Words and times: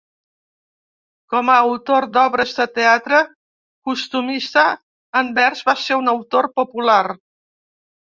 Com 1.33 1.51
a 1.55 1.57
autor 1.65 2.07
d'obres 2.15 2.55
de 2.61 2.67
teatre 2.79 3.21
costumista 3.91 4.67
en 5.23 5.33
vers 5.41 5.65
va 5.71 5.81
ser 5.87 6.03
un 6.05 6.15
autor 6.19 6.53
popular. 6.61 7.01